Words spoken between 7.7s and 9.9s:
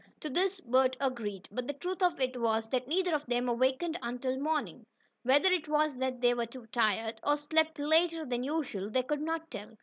later than usual, they could not tell.